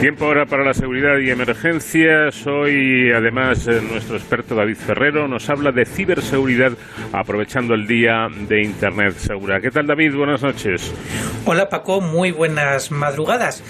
Tiempo 0.00 0.26
ahora 0.26 0.46
para 0.46 0.64
la 0.64 0.74
seguridad 0.74 1.18
y 1.18 1.28
emergencias. 1.28 2.46
Hoy, 2.46 3.10
además, 3.10 3.66
eh, 3.66 3.80
nuestro 3.82 4.16
experto 4.16 4.54
David 4.54 4.76
Ferrero 4.76 5.26
nos 5.26 5.50
habla 5.50 5.72
de 5.72 5.84
ciberseguridad 5.84 6.72
aprovechando 7.12 7.74
el 7.74 7.88
día 7.88 8.28
de 8.48 8.62
Internet 8.62 9.16
Segura. 9.16 9.60
¿Qué 9.60 9.72
tal, 9.72 9.88
David? 9.88 10.14
Buenas 10.14 10.40
noches. 10.40 10.94
Hola, 11.46 11.68
Paco. 11.68 12.00
Muy 12.00 12.30
buenas 12.30 12.92
madrugadas. 12.92 13.64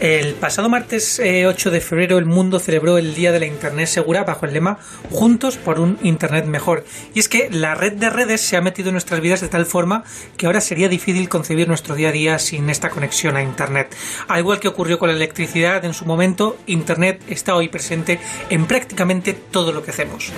El 0.00 0.34
pasado 0.34 0.68
martes 0.68 1.20
8 1.20 1.24
eh, 1.24 1.72
de 1.72 1.80
febrero 1.80 2.18
el 2.18 2.26
mundo 2.26 2.58
celebró 2.60 2.98
el 2.98 3.14
Día 3.14 3.32
de 3.32 3.40
la 3.40 3.46
Internet 3.46 3.86
Segura 3.86 4.22
bajo 4.22 4.46
el 4.46 4.52
lema 4.52 4.78
Juntos 5.10 5.56
por 5.56 5.80
un 5.80 5.98
Internet 6.02 6.44
mejor. 6.46 6.84
Y 7.14 7.20
es 7.20 7.28
que 7.28 7.48
la 7.50 7.74
red 7.74 7.94
de 7.94 8.10
redes 8.10 8.40
se 8.40 8.56
ha 8.56 8.60
metido 8.60 8.90
en 8.90 8.94
nuestras 8.94 9.20
vidas 9.20 9.40
de 9.40 9.48
tal 9.48 9.66
forma 9.66 10.04
que 10.36 10.46
ahora 10.46 10.60
sería 10.60 10.88
difícil 10.88 11.28
concebir 11.28 11.66
nuestro 11.66 11.96
día 11.96 12.10
a 12.10 12.12
día 12.12 12.38
sin 12.38 12.70
esta 12.70 12.90
conexión 12.90 13.36
a 13.36 13.42
Internet. 13.42 13.96
Al 14.28 14.40
igual 14.40 14.60
que 14.60 14.68
ocurrió 14.68 14.98
con 14.98 15.08
la 15.08 15.16
electricidad 15.16 15.67
en 15.76 15.94
su 15.94 16.06
momento, 16.06 16.56
Internet 16.66 17.22
está 17.28 17.54
hoy 17.54 17.68
presente 17.68 18.18
en 18.50 18.66
prácticamente 18.66 19.34
todo 19.34 19.72
lo 19.72 19.82
que 19.82 19.90
hacemos. 19.90 20.32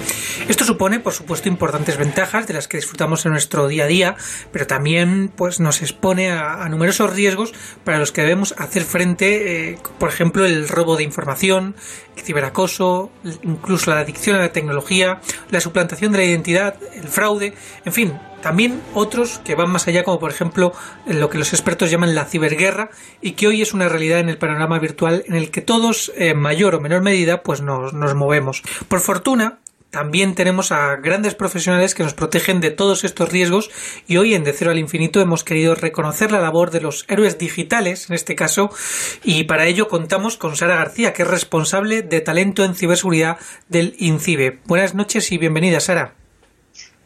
Esto 0.49 0.65
supone, 0.65 1.01
por 1.01 1.13
supuesto, 1.13 1.49
importantes 1.49 1.97
ventajas 1.97 2.47
de 2.47 2.55
las 2.55 2.69
que 2.69 2.77
disfrutamos 2.77 3.25
en 3.25 3.33
nuestro 3.33 3.69
día 3.69 3.85
a 3.85 3.87
día, 3.87 4.17
pero 4.53 4.67
también 4.67 5.33
pues, 5.35 5.61
nos 5.61 5.83
expone 5.83 6.31
a 6.31 6.69
numerosos 6.69 7.15
riesgos 7.15 7.53
para 7.85 7.99
los 7.99 8.13
que 8.13 8.23
debemos 8.23 8.55
hacer 8.59 8.83
frente 8.83 9.71
eh, 9.71 9.79
por 9.99 10.09
ejemplo, 10.09 10.45
el 10.45 10.69
robo 10.69 10.97
de 10.97 11.05
información, 11.05 11.75
el 12.17 12.23
ciberacoso, 12.23 13.11
incluso 13.43 13.91
la 13.91 14.01
adicción 14.01 14.37
a 14.37 14.41
la 14.41 14.53
tecnología, 14.53 15.21
la 15.51 15.61
suplantación 15.61 16.13
de 16.13 16.19
la 16.19 16.25
identidad, 16.25 16.77
el 16.95 17.09
fraude, 17.09 17.55
en 17.85 17.93
fin, 17.93 18.19
también 18.43 18.81
otros 18.95 19.41
que 19.45 19.55
van 19.55 19.71
más 19.71 19.87
allá, 19.89 20.05
como 20.05 20.19
por 20.19 20.31
ejemplo 20.31 20.73
lo 21.07 21.31
que 21.31 21.39
los 21.39 21.53
expertos 21.53 21.91
llaman 21.91 22.15
la 22.15 22.25
ciberguerra 22.25 22.91
y 23.21 23.33
que 23.33 23.47
hoy 23.47 23.63
es 23.63 23.73
una 23.73 23.89
realidad 23.89 24.21
en 24.21 24.29
el 24.29 24.39
panorama 24.39 24.79
virtual 24.79 25.25
en 25.27 25.35
el 25.35 25.51
que 25.51 25.61
todos, 25.61 26.13
en 26.17 26.39
mayor 26.39 26.75
o 26.75 26.81
menor 26.81 27.03
medida, 27.03 27.43
pues 27.43 27.61
nos, 27.61 27.93
nos 27.93 28.15
movemos. 28.15 28.63
Por 28.89 29.01
fortuna, 29.01 29.59
también 29.91 30.37
tenemos 30.37 30.71
a 30.71 30.97
grandes 30.97 31.35
profesionales 31.35 31.95
que 31.95 32.05
nos 32.05 32.15
protegen 32.15 32.61
de 32.61 32.71
todos 32.71 33.03
estos 33.03 33.29
riesgos 33.29 33.71
y 34.07 34.19
hoy 34.19 34.35
en 34.35 34.45
De 34.45 34.53
Cero 34.53 34.71
al 34.71 34.79
Infinito 34.79 35.21
hemos 35.21 35.43
querido 35.43 35.75
reconocer 35.75 36.31
la 36.31 36.39
labor 36.39 36.71
de 36.71 36.81
los 36.81 37.05
héroes 37.09 37.39
digitales, 37.39 38.09
en 38.09 38.15
este 38.15 38.37
caso, 38.37 38.71
y 39.25 39.45
para 39.45 39.67
ello 39.67 39.89
contamos 39.89 40.37
con 40.37 40.55
Sara 40.55 40.77
García, 40.77 41.13
que 41.13 41.23
es 41.23 41.29
responsable 41.29 42.03
de 42.03 42.21
talento 42.21 42.65
en 42.65 42.77
ciberseguridad 42.77 43.39
del 43.69 43.97
INCIBE. 43.99 44.61
Buenas 44.65 44.95
noches 44.95 45.33
y 45.33 45.39
bienvenida, 45.39 45.81
Sara. 45.81 46.20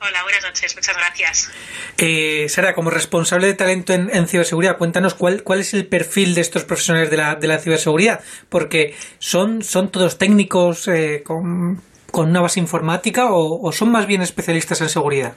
Hola, 0.07 0.23
buenas 0.23 0.45
noches, 0.45 0.75
muchas 0.77 0.97
gracias. 0.97 1.51
Eh, 1.99 2.47
Sara, 2.49 2.75
como 2.75 2.91
responsable 2.91 3.47
de 3.47 3.55
talento 3.55 3.95
en, 3.95 4.29
ciberseguridad, 4.29 4.77
cuéntanos 4.77 5.15
cuál, 5.15 5.43
cuál 5.43 5.61
es 5.61 5.73
el 5.73 5.87
perfil 5.87 6.35
de 6.35 6.43
estos 6.43 6.65
profesionales 6.65 7.11
de 7.11 7.49
la, 7.49 7.59
ciberseguridad, 7.59 8.23
porque 8.49 8.95
son, 9.19 9.63
son 9.63 9.91
todos 9.91 10.19
técnicos 10.19 10.89
eh, 10.89 11.23
con 11.25 11.83
con 12.15 12.31
una 12.31 12.41
base 12.41 12.61
informática 12.61 13.27
o, 13.31 13.73
son 13.73 13.91
más 13.91 14.07
bien 14.07 14.23
especialistas 14.23 14.81
en 14.81 14.89
seguridad? 14.89 15.35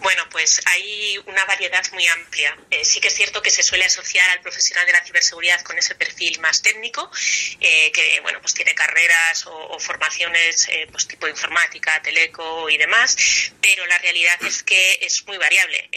Bueno, 0.00 0.26
pues 0.30 0.62
hay 0.64 1.18
una 1.26 1.44
variedad 1.44 1.84
muy 1.92 2.06
amplia. 2.06 2.56
Eh, 2.70 2.84
sí 2.84 3.00
que 3.00 3.08
es 3.08 3.14
cierto 3.14 3.42
que 3.42 3.50
se 3.50 3.62
suele 3.62 3.84
asociar 3.84 4.28
al 4.30 4.40
profesional 4.40 4.86
de 4.86 4.92
la 4.92 5.04
ciberseguridad 5.04 5.60
con 5.60 5.76
ese 5.76 5.94
perfil 5.94 6.40
más 6.40 6.62
técnico, 6.62 7.10
eh, 7.60 7.92
que 7.92 8.20
bueno, 8.22 8.40
pues 8.40 8.54
tiene 8.54 8.74
carreras 8.74 9.44
o, 9.46 9.78
formaciones 9.78 10.68
eh, 10.68 10.86
pues 10.90 11.06
tipo 11.06 11.28
informática, 11.28 12.00
teleco 12.02 12.70
y 12.70 12.78
demás, 12.78 13.16
pero 13.60 13.86
la 13.86 13.98
realidad 13.98 14.38
es 14.42 14.62
que 14.62 14.98
es 15.02 15.26
muy 15.26 15.36
variable. 15.36 15.88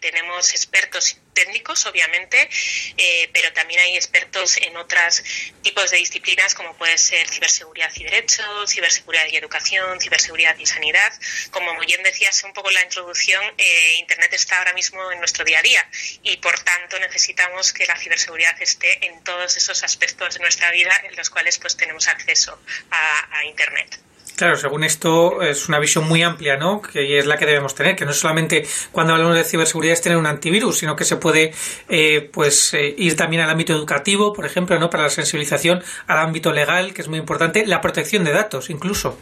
tenemos 0.00 0.52
expertos 0.52 1.16
técnicos, 1.36 1.84
obviamente, 1.86 2.48
eh, 2.96 3.28
pero 3.32 3.52
también 3.52 3.80
hay 3.80 3.94
expertos 3.94 4.56
en 4.56 4.76
otros 4.76 5.22
tipos 5.62 5.90
de 5.90 5.98
disciplinas, 5.98 6.54
como 6.54 6.74
puede 6.76 6.96
ser 6.96 7.28
ciberseguridad 7.28 7.92
y 7.94 8.04
derecho, 8.04 8.42
ciberseguridad 8.66 9.26
y 9.30 9.36
educación, 9.36 10.00
ciberseguridad 10.00 10.56
y 10.58 10.64
sanidad. 10.64 11.12
Como 11.50 11.78
bien 11.80 12.02
decías 12.02 12.42
un 12.44 12.54
poco 12.54 12.70
en 12.70 12.74
la 12.76 12.82
introducción, 12.82 13.15
eh, 13.56 13.98
Internet 13.98 14.32
está 14.32 14.58
ahora 14.58 14.72
mismo 14.72 15.10
en 15.12 15.18
nuestro 15.18 15.44
día 15.44 15.58
a 15.58 15.62
día 15.62 15.88
y, 16.22 16.36
por 16.38 16.58
tanto, 16.58 16.98
necesitamos 16.98 17.72
que 17.72 17.86
la 17.86 17.96
ciberseguridad 17.96 18.60
esté 18.60 19.06
en 19.06 19.22
todos 19.24 19.56
esos 19.56 19.82
aspectos 19.82 20.34
de 20.34 20.40
nuestra 20.40 20.70
vida 20.70 20.92
en 21.04 21.16
los 21.16 21.30
cuales 21.30 21.58
pues 21.58 21.76
tenemos 21.76 22.08
acceso 22.08 22.58
a 22.90 23.44
Internet. 23.44 24.00
Claro, 24.36 24.56
según 24.56 24.84
esto 24.84 25.40
es 25.40 25.66
una 25.68 25.78
visión 25.78 26.06
muy 26.06 26.22
amplia, 26.22 26.58
¿no? 26.58 26.82
Que 26.82 27.18
es 27.18 27.24
la 27.24 27.38
que 27.38 27.46
debemos 27.46 27.74
tener, 27.74 27.96
que 27.96 28.04
no 28.04 28.12
solamente 28.12 28.66
cuando 28.92 29.14
hablamos 29.14 29.34
de 29.34 29.44
ciberseguridad 29.44 29.94
es 29.94 30.02
tener 30.02 30.18
un 30.18 30.26
antivirus, 30.26 30.78
sino 30.78 30.94
que 30.94 31.04
se 31.04 31.16
puede 31.16 31.54
eh, 31.88 32.28
pues 32.32 32.74
eh, 32.74 32.94
ir 32.98 33.16
también 33.16 33.42
al 33.42 33.48
ámbito 33.48 33.72
educativo, 33.72 34.34
por 34.34 34.44
ejemplo, 34.44 34.78
¿no? 34.78 34.90
Para 34.90 35.04
la 35.04 35.10
sensibilización, 35.10 35.82
al 36.06 36.18
ámbito 36.18 36.52
legal, 36.52 36.92
que 36.92 37.00
es 37.00 37.08
muy 37.08 37.18
importante, 37.18 37.64
la 37.66 37.80
protección 37.80 38.24
de 38.24 38.32
datos, 38.32 38.68
incluso. 38.68 39.18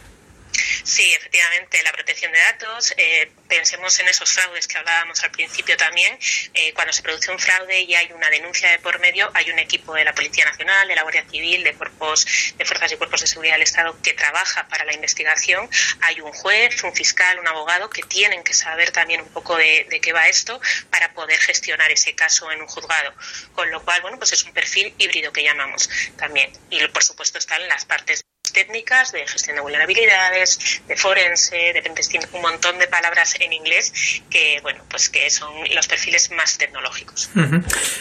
Sí, 0.85 1.01
efectivamente, 1.15 1.81
la 1.81 1.91
protección 1.93 2.31
de 2.31 2.37
datos. 2.39 2.93
Eh, 2.95 3.31
pensemos 3.49 3.99
en 3.99 4.07
esos 4.07 4.31
fraudes 4.31 4.67
que 4.67 4.77
hablábamos 4.77 5.23
al 5.23 5.31
principio 5.31 5.75
también. 5.77 6.15
Eh, 6.53 6.73
cuando 6.73 6.93
se 6.93 7.01
produce 7.01 7.31
un 7.31 7.39
fraude 7.39 7.81
y 7.81 7.95
hay 7.95 8.11
una 8.11 8.29
denuncia 8.29 8.69
de 8.69 8.77
por 8.77 8.99
medio, 8.99 9.31
hay 9.33 9.49
un 9.49 9.57
equipo 9.57 9.95
de 9.95 10.03
la 10.05 10.13
Policía 10.13 10.45
Nacional, 10.45 10.87
de 10.87 10.95
la 10.95 11.01
Guardia 11.01 11.25
Civil, 11.27 11.63
de 11.63 11.73
cuerpos, 11.73 12.27
de 12.55 12.65
fuerzas 12.65 12.91
y 12.91 12.97
cuerpos 12.97 13.21
de 13.21 13.25
seguridad 13.25 13.55
del 13.55 13.63
Estado 13.63 13.99
que 14.03 14.13
trabaja 14.13 14.67
para 14.67 14.85
la 14.85 14.93
investigación. 14.93 15.67
Hay 16.01 16.21
un 16.21 16.31
juez, 16.31 16.83
un 16.83 16.93
fiscal, 16.93 17.39
un 17.39 17.47
abogado 17.47 17.89
que 17.89 18.03
tienen 18.03 18.43
que 18.43 18.53
saber 18.53 18.91
también 18.91 19.21
un 19.21 19.29
poco 19.29 19.57
de, 19.57 19.87
de 19.89 19.99
qué 19.99 20.13
va 20.13 20.27
esto 20.27 20.61
para 20.91 21.13
poder 21.13 21.39
gestionar 21.39 21.91
ese 21.91 22.13
caso 22.13 22.51
en 22.51 22.61
un 22.61 22.67
juzgado. 22.67 23.11
Con 23.55 23.71
lo 23.71 23.83
cual, 23.83 24.03
bueno, 24.03 24.19
pues 24.19 24.33
es 24.33 24.43
un 24.43 24.53
perfil 24.53 24.93
híbrido 24.99 25.33
que 25.33 25.41
llamamos 25.41 25.89
también. 26.15 26.53
Y 26.69 26.85
por 26.89 27.03
supuesto 27.03 27.39
están 27.39 27.67
las 27.67 27.85
partes 27.85 28.23
técnicas 28.55 29.11
de 29.11 29.27
gestión 29.27 29.57
de 29.57 29.61
vulnerabilidades, 29.61 30.81
de 30.87 30.95
forense, 30.95 31.73
de 31.73 31.81
pentesting, 31.83 32.21
un 32.31 32.41
montón 32.41 32.79
de 32.79 32.87
palabras 32.87 33.35
en 33.39 33.51
inglés 33.51 34.21
que, 34.29 34.59
bueno, 34.63 34.83
pues 34.89 35.09
que 35.09 35.29
son 35.29 35.51
los 35.75 35.87
perfiles 35.87 36.31
más 36.31 36.57
tecnológicos. 36.57 37.29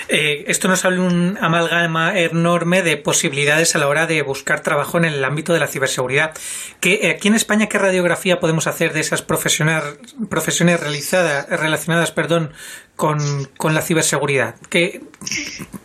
Eh, 0.09 0.45
esto 0.47 0.69
nos 0.69 0.85
habla 0.85 1.03
un 1.03 1.37
amalgama 1.41 2.17
enorme 2.19 2.83
de 2.83 2.97
posibilidades 2.97 3.75
a 3.75 3.79
la 3.79 3.89
hora 3.89 4.07
de 4.07 4.23
buscar 4.23 4.61
trabajo 4.61 4.97
en 4.97 5.05
el 5.05 5.25
ámbito 5.25 5.53
de 5.53 5.59
la 5.59 5.67
ciberseguridad. 5.67 6.33
Que 6.81 7.01
eh, 7.03 7.11
aquí 7.11 7.29
en 7.29 7.35
España, 7.35 7.69
¿qué 7.69 7.79
radiografía 7.79 8.39
podemos 8.39 8.69
hacer 8.69 8.93
de 8.93 9.01
esas 9.01 9.23
profesiones, 9.23 9.83
profesiones 10.31 10.79
realizadas, 10.79 11.49
relacionadas, 11.49 12.13
perdón, 12.13 12.53
con, 12.95 13.47
con 13.57 13.75
la 13.75 13.83
ciberseguridad? 13.83 14.55
¿Qué, 14.71 15.01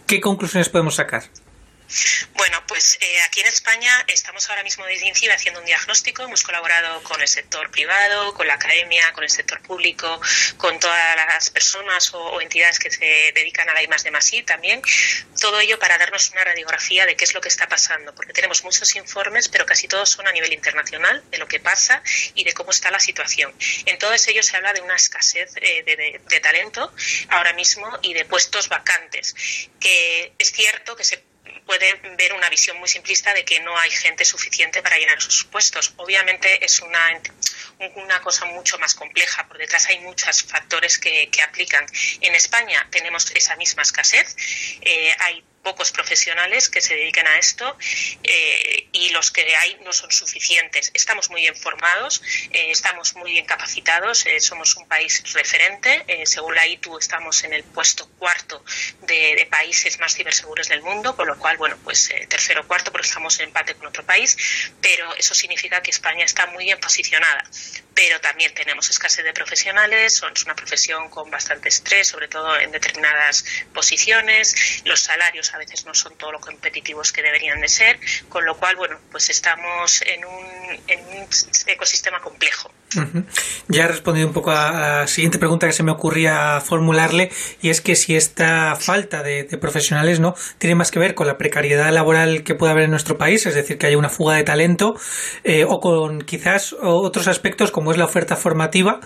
¿Qué 0.05 0.21
conclusiones 0.21 0.69
podemos 0.69 0.95
sacar? 0.95 1.23
Bueno, 2.37 2.58
pues 2.79 2.97
eh, 3.01 3.21
aquí 3.27 3.41
en 3.41 3.47
España 3.47 3.91
estamos 4.07 4.49
ahora 4.49 4.63
mismo 4.63 4.85
desde 4.85 5.05
INCIBE 5.05 5.33
haciendo 5.33 5.59
un 5.59 5.65
diagnóstico. 5.65 6.23
Hemos 6.23 6.43
colaborado 6.43 7.03
con 7.03 7.21
el 7.21 7.27
sector 7.27 7.69
privado, 7.71 8.33
con 8.33 8.47
la 8.47 8.53
academia, 8.53 9.11
con 9.11 9.25
el 9.25 9.29
sector 9.29 9.61
público, 9.61 10.21
con 10.55 10.79
todas 10.79 11.13
las 11.17 11.49
personas 11.49 12.13
o, 12.13 12.39
entidades 12.39 12.79
que 12.79 12.89
se 12.89 13.33
dedican 13.35 13.67
a 13.67 13.73
la 13.73 13.83
I 13.83 13.87
de 13.87 14.43
también. 14.43 14.81
Todo 15.41 15.59
ello 15.59 15.77
para 15.77 15.97
darnos 15.97 16.29
una 16.29 16.45
radiografía 16.45 17.05
de 17.05 17.17
qué 17.17 17.25
es 17.25 17.33
lo 17.33 17.41
que 17.41 17.49
está 17.49 17.67
pasando, 17.67 18.15
porque 18.15 18.31
tenemos 18.31 18.63
muchos 18.63 18.95
informes, 18.95 19.49
pero 19.49 19.65
casi 19.65 19.89
todos 19.89 20.09
son 20.09 20.25
a 20.29 20.31
nivel 20.31 20.53
internacional 20.53 21.21
de 21.31 21.37
lo 21.37 21.49
que 21.49 21.59
pasa 21.59 22.01
y 22.33 22.45
de 22.45 22.53
cómo 22.53 22.71
está 22.71 22.91
la 22.91 23.01
situación. 23.01 23.53
En 23.87 23.99
todos 23.99 24.25
ellos 24.29 24.45
se 24.45 24.55
habla 24.55 24.71
de 24.71 24.79
una 24.79 24.95
escasez 24.95 25.51
eh, 25.57 25.83
de 25.83 26.39
talento 26.39 26.93
ahora 27.27 27.51
mismo 27.51 27.99
y 28.03 28.13
de 28.13 28.23
puestos 28.23 28.69
vacantes, 28.69 29.35
que 29.81 30.31
es 30.37 30.53
cierto 30.53 30.95
que 30.95 31.03
se 31.03 31.28
puede 31.69 31.93
ver 32.17 32.33
una 32.33 32.49
visión 32.49 32.79
muy 32.79 32.89
simplista 32.89 33.31
de 33.31 33.45
que 33.45 33.59
no 33.59 33.77
hay 33.77 33.91
gente 33.91 34.25
suficiente 34.25 34.81
para 34.81 34.97
llenar 34.97 35.19
esos 35.19 35.43
puestos. 35.43 35.93
Obviamente 35.97 36.65
es 36.65 36.79
una, 36.79 37.21
una 37.93 38.19
cosa 38.21 38.45
mucho 38.45 38.79
más 38.79 38.95
compleja. 38.95 39.47
Por 39.47 39.59
detrás 39.59 39.85
hay 39.85 39.99
muchos 39.99 40.41
factores 40.45 40.97
que, 40.97 41.29
aplican. 41.47 41.85
En 42.21 42.33
España 42.33 42.87
tenemos 42.89 43.29
esa 43.35 43.55
misma 43.55 43.83
escasez. 43.83 44.35
Eh, 44.81 45.13
hay 45.19 45.43
pocos 45.63 45.91
profesionales 45.91 46.69
que 46.69 46.81
se 46.81 46.95
dedican 46.95 47.27
a 47.27 47.37
esto 47.37 47.77
eh, 48.23 48.87
y 48.91 49.09
los 49.09 49.31
que 49.31 49.41
hay 49.55 49.77
no 49.83 49.93
son 49.93 50.11
suficientes. 50.11 50.91
Estamos 50.93 51.29
muy 51.29 51.41
bien 51.41 51.55
formados, 51.55 52.21
eh, 52.51 52.71
estamos 52.71 53.15
muy 53.15 53.31
bien 53.31 53.45
capacitados, 53.45 54.25
eh, 54.25 54.39
somos 54.39 54.75
un 54.75 54.87
país 54.87 55.21
referente. 55.33 56.05
según 56.25 56.55
la 56.55 56.65
ITU 56.67 56.97
estamos 56.97 57.43
en 57.43 57.53
el 57.53 57.63
puesto 57.63 58.07
cuarto 58.17 58.63
de, 59.01 59.47
países 59.49 59.99
más 59.99 60.13
ciberseguros 60.15 60.67
del 60.67 60.81
mundo, 60.81 61.15
con 61.15 61.27
lo 61.27 61.37
cual, 61.37 61.57
bueno, 61.57 61.77
pues 61.83 62.09
tercero 62.27 62.61
o 62.61 62.67
cuarto 62.67 62.91
porque 62.91 63.07
estamos 63.07 63.39
en 63.39 63.45
empate 63.47 63.73
con 63.75 63.87
otro 63.87 64.05
país, 64.05 64.37
pero 64.81 65.15
eso 65.15 65.33
significa 65.33 65.81
que 65.81 65.91
España 65.91 66.23
está 66.23 66.45
muy 66.47 66.65
bien 66.65 66.79
posicionada. 66.79 67.43
Pero 67.95 68.21
también 68.21 68.53
tenemos 68.53 68.89
escasez 68.89 69.25
de 69.25 69.33
profesionales, 69.33 70.21
es 70.23 70.43
una 70.43 70.55
profesión 70.55 71.09
con 71.09 71.29
bastante 71.29 71.69
estrés, 71.69 72.07
sobre 72.07 72.27
todo 72.27 72.57
en 72.57 72.71
determinadas 72.71 73.43
posiciones, 73.73 74.55
los 74.85 74.99
salarios 75.01 75.48
a 75.53 75.57
veces 75.57 75.85
no 75.85 75.93
son 75.93 76.15
todo 76.17 76.31
lo 76.31 76.39
competitivos 76.39 77.11
que 77.11 77.21
deberían 77.21 77.59
de 77.61 77.67
ser, 77.67 77.99
con 78.27 78.45
lo 78.45 78.57
cual, 78.57 78.75
bueno, 78.75 78.97
pues 79.11 79.29
estamos 79.29 80.01
en 80.05 80.25
un, 80.25 80.45
en 80.87 80.99
un 80.99 81.27
ecosistema 81.67 82.19
complejo. 82.19 82.71
Ya 83.67 83.83
he 83.83 83.87
respondido 83.87 84.27
un 84.27 84.33
poco 84.33 84.49
a 84.51 84.71
la 84.71 85.07
siguiente 85.07 85.37
pregunta 85.37 85.67
que 85.67 85.73
se 85.73 85.83
me 85.83 85.91
ocurría 85.91 86.59
formularle 86.59 87.31
y 87.61 87.69
es 87.69 87.81
que 87.81 87.95
si 87.95 88.15
esta 88.15 88.75
falta 88.75 89.21
de, 89.21 89.45
profesionales 89.59 90.19
no 90.19 90.33
tiene 90.57 90.75
más 90.75 90.89
que 90.89 90.97
ver 90.99 91.13
con 91.13 91.27
la 91.27 91.37
precariedad 91.37 91.91
laboral 91.91 92.43
que 92.43 92.55
puede 92.55 92.71
haber 92.71 92.85
en 92.85 92.91
nuestro 92.91 93.17
país, 93.17 93.45
es 93.45 93.53
decir, 93.53 93.77
que 93.77 93.87
haya 93.87 93.97
una 93.97 94.09
fuga 94.09 94.35
de 94.35 94.43
talento 94.43 94.95
eh, 95.43 95.65
o 95.67 95.79
con 95.79 96.21
quizás 96.21 96.75
otros 96.81 97.27
aspectos 97.27 97.71
como 97.71 97.91
es 97.91 97.97
la 97.97 98.05
oferta 98.05 98.35
formativa 98.35 98.99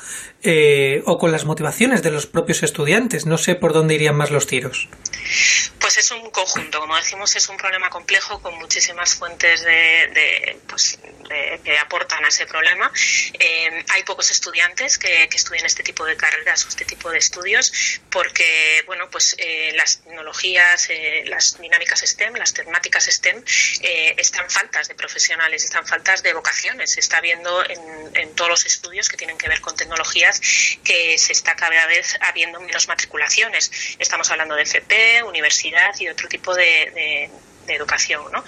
eh, 0.44 1.02
o 1.06 1.18
con 1.18 1.32
las 1.32 1.46
motivaciones 1.46 2.02
de 2.04 2.12
los 2.12 2.26
propios 2.26 2.64
estudiantes. 2.64 3.26
No 3.26 3.38
sé 3.38 3.56
por 3.56 3.74
dónde 3.74 3.96
irían 3.96 4.16
más 4.16 4.32
los 4.32 4.48
tiros. 4.48 4.88
Pues 5.80 5.98
es 5.98 6.12
un 6.12 6.30
conjunto, 6.34 6.80
como 6.82 6.98
decimos, 6.98 7.34
es 7.38 7.48
un 7.48 7.56
problema 7.56 7.90
complejo 7.90 8.42
con 8.42 8.56
muchísimas 8.58 9.16
fuentes 9.16 9.64
de, 9.64 10.60
pues, 10.68 11.00
que 11.64 11.78
aportan 11.78 12.26
a 12.26 12.28
ese 12.28 12.46
problema. 12.46 12.92
Eh, 13.40 13.86
hay 13.94 14.04
pocos 14.04 14.30
estudiantes 14.32 14.98
que, 14.98 15.30
estudian 15.34 15.66
este 15.66 15.84
tipo 15.84 16.06
de 16.06 16.16
carreras 16.16 16.66
o 16.66 16.70
este 16.70 16.86
tipo 16.86 17.10
de 17.10 17.18
estudios 17.18 17.72
porque, 18.10 18.84
bueno, 18.86 19.10
pues 19.10 19.36
eh, 19.38 19.74
las 19.76 20.02
tecnologías, 20.02 20.90
eh, 20.90 21.24
las 21.28 21.60
dinámicas 21.60 22.02
STEM, 22.02 22.36
las 22.36 22.54
temáticas 22.54 23.06
STEM 23.06 23.44
están 24.18 24.50
faltas 24.50 24.88
de 24.88 24.96
profesionales, 24.96 25.64
están 25.64 25.86
faltas 25.86 26.24
de 26.24 26.34
vocaciones. 26.34 26.94
Se 26.94 27.00
está 27.00 27.22
viendo 27.22 27.64
en, 27.70 28.16
en 28.16 28.36
todos 28.36 28.50
los 28.50 28.66
estudios 28.66 29.08
que 29.10 29.18
tienen 29.18 29.38
que 29.38 29.48
ver 29.48 29.62
con 29.62 29.76
tecnologías 29.76 30.42
que 30.84 31.18
se 31.18 31.34
está 31.34 31.56
cada 31.56 31.86
vez 31.86 32.18
habiendo 32.22 32.60
menos 32.60 32.88
matriculaciones. 32.88 33.72
Estamos 34.00 34.30
hablando 34.32 34.56
de 34.56 34.64
FP, 34.64 35.24
universidad 35.24 35.94
y 36.00 36.08
otro 36.24 36.30
tipo 36.30 36.54
de 36.56 36.64
de 36.64 37.32
educación. 37.68 38.32
¿no? 38.32 38.44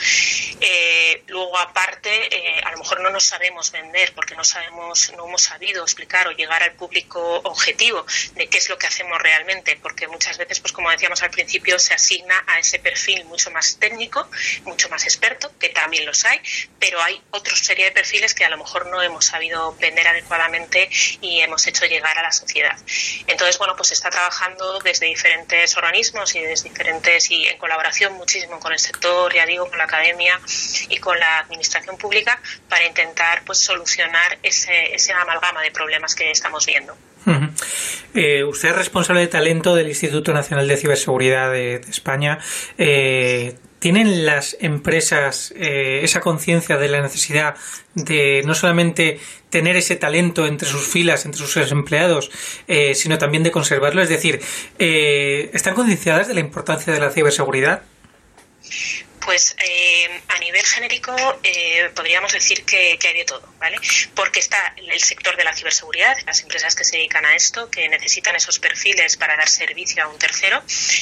Eh, 0.59 1.23
luego, 1.27 1.57
aparte, 1.57 2.35
eh, 2.35 2.61
a 2.63 2.71
lo 2.71 2.79
mejor 2.79 3.01
no 3.01 3.09
nos 3.09 3.25
sabemos 3.25 3.71
vender 3.71 4.13
porque 4.13 4.35
no 4.35 4.43
sabemos, 4.43 5.11
no 5.15 5.27
hemos 5.27 5.41
sabido 5.41 5.83
explicar 5.83 6.27
o 6.27 6.31
llegar 6.31 6.63
al 6.63 6.73
público 6.73 7.41
objetivo 7.43 8.05
de 8.33 8.47
qué 8.47 8.57
es 8.57 8.69
lo 8.69 8.77
que 8.77 8.87
hacemos 8.87 9.21
realmente, 9.21 9.77
porque 9.81 10.07
muchas 10.07 10.37
veces, 10.37 10.59
pues 10.59 10.73
como 10.73 10.89
decíamos 10.89 11.21
al 11.23 11.31
principio, 11.31 11.79
se 11.79 11.93
asigna 11.93 12.43
a 12.47 12.59
ese 12.59 12.79
perfil 12.79 13.25
mucho 13.25 13.51
más 13.51 13.77
técnico, 13.79 14.29
mucho 14.63 14.89
más 14.89 15.03
experto, 15.05 15.51
que 15.59 15.69
también 15.69 16.05
los 16.05 16.25
hay, 16.25 16.39
pero 16.79 17.01
hay 17.01 17.21
otra 17.31 17.55
serie 17.55 17.85
de 17.85 17.91
perfiles 17.91 18.33
que 18.33 18.45
a 18.45 18.49
lo 18.49 18.57
mejor 18.57 18.87
no 18.87 19.01
hemos 19.01 19.25
sabido 19.25 19.75
vender 19.75 20.07
adecuadamente 20.07 20.89
y 21.21 21.41
hemos 21.41 21.65
hecho 21.67 21.85
llegar 21.85 22.17
a 22.17 22.23
la 22.23 22.31
sociedad. 22.31 22.77
Entonces, 23.27 23.57
bueno, 23.57 23.75
pues 23.75 23.89
se 23.89 23.93
está 23.93 24.09
trabajando 24.09 24.79
desde 24.79 25.05
diferentes 25.05 25.75
organismos 25.77 26.35
y 26.35 26.41
desde 26.41 26.69
diferentes 26.69 27.29
y 27.31 27.47
en 27.47 27.57
colaboración 27.57 28.13
muchísimo 28.13 28.59
con 28.59 28.73
el 28.73 28.79
sector 28.79 29.04
ya 29.33 29.45
digo, 29.45 29.67
con 29.69 29.77
la 29.77 29.85
academia 29.85 30.39
y 30.89 30.97
con 30.97 31.19
la 31.19 31.39
administración 31.39 31.97
pública 31.97 32.39
para 32.69 32.85
intentar 32.85 33.43
pues 33.45 33.59
solucionar 33.59 34.37
ese, 34.43 34.93
ese 34.93 35.13
amalgama 35.13 35.61
de 35.61 35.71
problemas 35.71 36.15
que 36.15 36.31
estamos 36.31 36.65
viendo. 36.65 36.95
Eh, 38.13 38.43
usted 38.43 38.69
es 38.69 38.75
responsable 38.75 39.21
de 39.21 39.27
talento 39.27 39.75
del 39.75 39.87
Instituto 39.87 40.33
Nacional 40.33 40.67
de 40.67 40.77
Ciberseguridad 40.77 41.51
de, 41.51 41.75
España. 41.89 42.39
Eh, 42.77 43.55
¿Tienen 43.79 44.25
las 44.25 44.57
empresas 44.61 45.53
eh, 45.55 45.99
esa 46.03 46.19
conciencia 46.19 46.77
de 46.77 46.87
la 46.87 47.01
necesidad 47.01 47.55
de 47.93 48.41
no 48.45 48.55
solamente 48.55 49.19
tener 49.49 49.75
ese 49.75 49.95
talento 49.95 50.47
entre 50.47 50.67
sus 50.67 50.87
filas, 50.87 51.25
entre 51.25 51.45
sus 51.45 51.71
empleados, 51.71 52.31
sino 52.95 53.17
también 53.19 53.43
de 53.43 53.51
conservarlo? 53.51 54.01
Es 54.01 54.09
decir, 54.09 54.41
¿están 54.79 55.75
concienciadas 55.75 56.27
de 56.27 56.33
la 56.33 56.39
importancia 56.39 56.93
de 56.93 56.99
la 56.99 57.11
ciberseguridad? 57.11 57.83
Shh. 58.69 59.04
Pues 59.25 59.55
eh, 59.57 60.21
a 60.27 60.37
nivel 60.37 60.63
genérico 60.63 61.15
eh, 61.41 61.89
podríamos 61.95 62.31
decir 62.31 62.63
que, 62.63 62.99
hay 63.01 63.13
de 63.17 63.25
todo, 63.25 63.41
¿vale? 63.57 63.77
Porque 64.13 64.39
está 64.39 64.75
el 64.77 64.99
sector 64.99 65.35
de 65.35 65.43
la 65.43 65.55
ciberseguridad, 65.55 66.15
las 66.27 66.41
empresas 66.41 66.75
que 66.75 66.83
se 66.83 66.97
dedican 66.97 67.25
a 67.25 67.35
esto, 67.35 67.71
que 67.71 67.89
necesitan 67.89 68.35
esos 68.35 68.59
perfiles 68.59 69.17
para 69.17 69.35
dar 69.35 69.49
servicio 69.49 70.03
a 70.03 70.07
un 70.07 70.19
tercero, 70.19 70.61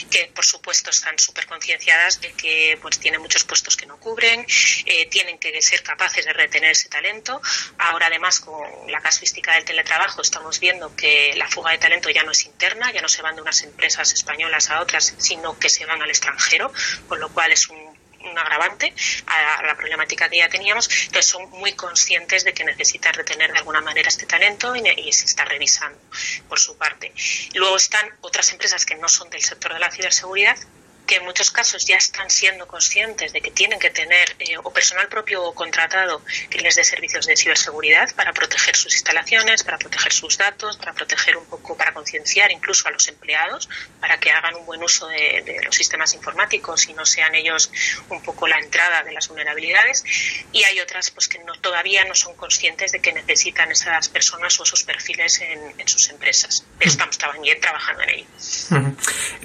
que 0.10 0.32
por 0.34 0.46
supuesto 0.46 0.90
están 0.90 1.20
súper 1.20 1.48
concienciadas 1.48 2.22
de 2.22 2.32
que 2.32 2.80
pues 2.82 2.98
tienen 2.98 3.20
muchos 3.20 3.44
puestos 3.44 3.76
que 3.76 3.86
no 3.86 4.00
cubren, 4.00 4.46
eh, 4.86 5.06
tienen 5.08 5.38
que 5.38 5.62
ser 5.62 5.84
capaces 5.84 6.24
de 6.24 6.32
retener 6.32 6.72
ese 6.72 6.88
talento. 6.88 7.42
Ahora 7.78 8.08
además 8.08 8.40
con 8.40 8.90
la 8.90 9.02
casuística 9.02 9.54
del 9.56 9.66
teletrabajo 9.66 10.22
estamos 10.22 10.62
viendo 10.62 10.96
que 10.96 11.34
la 11.36 11.50
fuga 11.50 11.72
de 11.72 11.78
talento 11.78 12.10
ya 12.10 12.24
no 12.24 12.32
es 12.32 12.46
interna, 12.46 12.90
ya 12.94 13.02
no 13.02 13.10
se 13.10 13.22
van 13.22 13.36
de 13.36 13.42
unas 13.42 13.62
empresas 13.64 14.14
españolas 14.14 14.70
a 14.70 14.80
otras, 14.80 15.14
sino 15.18 15.60
que 15.60 15.68
se 15.68 15.86
van 15.86 16.02
al 16.02 16.10
extranjero, 16.10 16.72
con 17.10 17.20
lo 17.20 17.28
cual 17.28 17.52
es 17.52 17.68
un 17.68 17.83
un 18.24 18.38
agravante 18.38 18.94
a 19.28 19.64
la 19.64 19.76
problemática 19.76 20.30
que 20.30 20.38
ya 20.38 20.50
teníamos, 20.50 20.90
entonces 21.06 21.26
son 21.26 21.50
muy 21.52 21.74
conscientes 21.74 22.44
de 22.44 22.54
que 22.54 22.64
necesitan 22.64 23.14
retener 23.14 23.52
de 23.52 23.60
alguna 23.60 23.82
manera 23.82 24.10
este 24.10 24.26
talento 24.26 24.76
y, 24.76 25.14
se 25.14 25.26
está 25.26 25.46
revisando 25.46 26.00
por 26.48 26.60
su 26.60 26.78
parte. 26.78 27.14
Luego 27.54 27.76
están 27.78 28.08
otras 28.22 28.52
empresas 28.52 28.86
que 28.86 28.96
no 28.96 29.08
son 29.08 29.30
del 29.30 29.44
sector 29.44 29.74
de 29.74 29.80
la 29.80 29.92
ciberseguridad 29.92 30.58
que 31.06 31.16
en 31.16 31.26
muchos 31.26 31.52
casos 31.52 31.86
ya 31.86 31.98
están 31.98 32.30
siendo 32.30 32.68
conscientes 32.68 33.34
de 33.34 33.42
que 33.42 33.52
tienen 33.52 33.80
que 33.80 33.90
tener 33.90 34.36
eh, 34.40 34.58
o 34.64 34.72
personal 34.72 35.08
propio 35.10 35.44
o 35.44 35.54
contratado 35.54 36.22
que 36.50 36.60
les 36.60 36.76
dé 36.76 36.84
servicios 36.84 37.26
de 37.26 37.36
ciberseguridad 37.36 38.14
para 38.16 38.34
proteger 38.34 38.76
sus 38.76 38.94
instalaciones, 38.94 39.64
para 39.64 39.78
proteger 39.78 40.14
sus 40.14 40.38
datos, 40.38 40.78
para 40.78 40.94
proteger 40.94 41.38
un 41.38 41.46
poco, 41.46 41.76
para 41.76 41.94
concienciar 41.94 42.52
incluso 42.52 42.88
a 42.88 42.92
los 42.92 43.08
empleados, 43.08 43.70
para 44.00 44.20
que 44.20 44.32
hagan 44.32 44.56
un 44.56 44.66
buen 44.66 44.82
uso 44.84 45.08
de, 45.08 45.62
los 45.64 45.76
sistemas 45.76 46.14
informáticos 46.14 46.88
y 46.88 46.94
no 46.94 47.06
sean 47.06 47.36
ellos 47.36 47.72
un 48.10 48.22
poco 48.22 48.48
la 48.48 48.60
entrada 48.60 49.04
de 49.04 49.12
las 49.12 49.28
vulnerabilidades. 49.28 50.04
Y 50.52 50.64
hay 50.64 50.80
otras 50.80 51.12
pues 51.12 51.28
que 51.28 51.40
no, 51.40 51.54
todavía 51.60 52.06
no 52.06 52.16
son 52.16 52.36
conscientes 52.36 52.92
de 52.92 53.00
que 53.00 53.14
necesitan 53.14 53.72
esas 53.72 54.10
personas 54.10 54.60
o 54.60 54.64
esos 54.64 54.84
perfiles 54.84 55.42
en, 55.42 55.74
sus 55.88 56.10
empresas. 56.10 56.66
Estamos 56.80 57.18
también 57.18 57.60
trabajando 57.60 58.04
en 58.04 58.10
ello. 58.10 58.26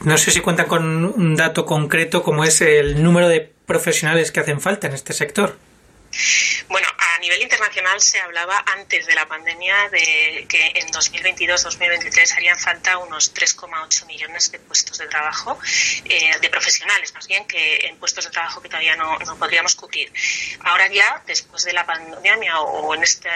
No 0.05 0.17
sé 0.17 0.31
si 0.31 0.41
cuentan 0.41 0.67
con 0.67 1.05
un 1.05 1.35
dato 1.35 1.48
concreto 1.55 2.23
como 2.23 2.45
es 2.45 2.61
el 2.61 3.03
número 3.03 3.29
de 3.29 3.53
profesionales 3.67 4.33
que 4.33 4.41
hacen 4.41 4.61
falta 4.61 4.87
en 4.87 4.95
este 4.95 5.13
sector. 5.13 5.57
A 7.29 7.31
nivel 7.31 7.43
internacional 7.43 8.01
se 8.01 8.19
hablaba 8.21 8.65
antes 8.73 9.05
de 9.05 9.15
la 9.15 9.29
pandemia 9.29 9.91
de 9.91 10.47
que 10.49 10.73
en 10.77 10.89
2022-2023 10.89 12.33
harían 12.35 12.59
falta 12.59 12.97
unos 12.97 13.35
3,8 13.35 14.07
millones 14.07 14.51
de 14.51 14.59
puestos 14.59 14.97
de 14.97 15.09
trabajo, 15.09 15.59
eh, 16.07 16.39
de 16.41 16.49
profesionales 16.49 17.13
más 17.13 17.29
bien, 17.29 17.47
que 17.47 17.87
en 17.87 17.99
puestos 17.99 18.25
de 18.25 18.31
trabajo 18.31 18.63
que 18.63 18.71
todavía 18.71 18.97
no, 18.97 19.19
podríamos 19.39 19.75
cubrir. 19.75 20.11
Ahora 20.61 20.89
ya, 20.89 21.23
después 21.27 21.65
de 21.65 21.75
la 21.75 21.85
pandemia 21.85 22.61
o, 22.61 22.95
en 22.95 23.03
este 23.03 23.29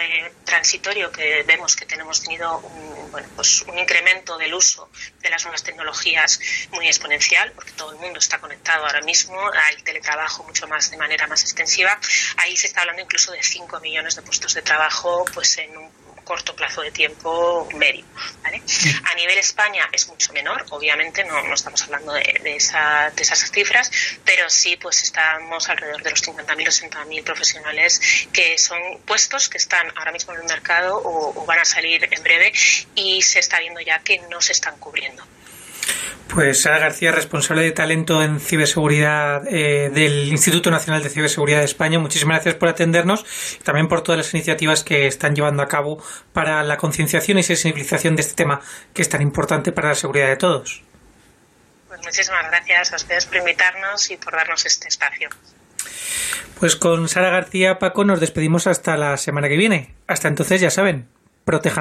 transitorio 0.43 1.11
que 1.11 1.43
vemos 1.43 1.75
que 1.75 1.85
tenemos 1.85 2.23
tenido 2.23 2.57
un, 2.57 3.11
bueno, 3.11 3.27
pues 3.35 3.61
un 3.61 3.77
incremento 3.77 4.39
del 4.39 4.55
uso 4.55 4.89
de 5.19 5.29
las 5.29 5.43
nuevas 5.43 5.61
tecnologías 5.61 6.39
muy 6.71 6.87
exponencial, 6.87 7.51
porque 7.51 7.73
todo 7.73 7.91
el 7.91 7.99
mundo 7.99 8.17
está 8.17 8.39
conectado 8.39 8.87
ahora 8.87 9.01
mismo, 9.01 9.39
hay 9.67 9.75
teletrabajo 9.83 10.43
mucho 10.45 10.67
más 10.67 10.89
de 10.89 10.97
manera 10.97 11.27
más 11.27 11.43
extensiva, 11.43 11.99
ahí 12.37 12.57
se 12.57 12.65
está 12.65 12.81
hablando 12.81 13.03
incluso 13.03 13.31
de 13.31 13.43
5 13.43 13.82
millones 13.83 14.15
de 14.15 14.23
puestos 14.23 14.55
de 14.55 14.63
trabajo 14.63 15.25
pues 15.33 15.57
en 15.59 15.77
un 15.77 15.91
corto 16.23 16.55
plazo 16.55 16.81
de 16.81 16.91
tiempo 16.91 17.67
medio. 17.75 18.05
A 18.43 19.15
nivel 19.15 19.37
España 19.37 19.87
es 19.91 20.07
mucho 20.07 20.33
menor, 20.33 20.65
obviamente 20.69 21.23
no, 21.23 21.43
no 21.43 21.53
estamos 21.53 21.83
hablando 21.83 22.13
de, 22.13 22.39
de, 22.41 22.55
esa, 22.55 23.11
de, 23.15 23.21
esas 23.21 23.51
cifras, 23.51 23.91
pero 24.25 24.49
sí 24.49 24.77
pues 24.77 25.03
estamos 25.03 25.69
alrededor 25.69 26.01
de 26.01 26.11
los 26.11 26.23
50.000 26.23 26.47
o 26.47 27.05
60.000 27.05 27.23
profesionales 27.23 28.01
que 28.31 28.57
son 28.57 28.79
puestos 29.05 29.49
que 29.49 29.57
están 29.57 29.91
ahora 29.97 30.11
mismo 30.11 30.33
en 30.33 30.41
el 30.41 30.47
mercado 30.47 30.97
o, 30.97 31.41
o 31.41 31.45
van 31.45 31.59
a 31.59 31.65
salir 31.65 32.07
en 32.09 32.23
breve 32.23 32.53
y 32.95 33.21
se 33.21 33.39
está 33.39 33.59
viendo 33.59 33.81
ya 33.81 33.99
que 33.99 34.19
no 34.29 34.41
se 34.41 34.53
están 34.53 34.77
cubriendo. 34.79 35.23
Pues 36.33 36.63
Sara 36.63 36.79
García, 36.79 37.11
responsable 37.11 37.61
de 37.61 37.71
talento 37.73 38.23
en 38.23 38.39
ciberseguridad 38.39 39.45
eh, 39.47 39.91
del 39.93 40.29
Instituto 40.29 40.71
Nacional 40.71 41.03
de 41.03 41.09
Ciberseguridad 41.09 41.59
de 41.59 41.65
España, 41.65 41.99
muchísimas 41.99 42.37
gracias 42.37 42.55
por 42.55 42.69
atendernos 42.69 43.23
y 43.59 43.63
también 43.63 43.87
por 43.87 44.01
todas 44.01 44.17
las 44.17 44.33
iniciativas 44.33 44.83
que 44.83 45.05
están 45.05 45.35
llevando 45.35 45.61
a 45.61 45.67
cabo 45.67 46.03
para 46.33 46.63
la 46.63 46.77
concienciación 46.77 47.37
y 47.37 47.43
sensibilización 47.43 48.15
de 48.15 48.23
este 48.23 48.33
tema 48.33 48.61
que 48.95 49.03
es 49.03 49.09
tan 49.09 49.21
importante 49.21 49.71
para 49.71 49.89
la 49.89 49.95
seguridad 49.95 50.27
de 50.27 50.37
todos. 50.37 50.81
Pues 51.87 52.01
muchísimas 52.03 52.47
gracias 52.49 52.93
a 52.93 52.95
ustedes 52.95 53.27
por 53.27 53.37
invitarnos 53.37 54.09
y 54.09 54.17
por 54.17 54.33
darnos 54.33 54.65
este 54.65 54.87
espacio. 54.87 55.29
Pues 56.59 56.75
con 56.75 57.09
Sara 57.09 57.29
García, 57.29 57.77
Paco, 57.77 58.05
nos 58.05 58.19
despedimos 58.19 58.65
hasta 58.65 58.97
la 58.97 59.17
semana 59.17 59.49
que 59.49 59.57
viene. 59.57 59.93
Hasta 60.07 60.29
entonces, 60.29 60.61
ya 60.61 60.71
saben, 60.71 61.07
protejan 61.45 61.71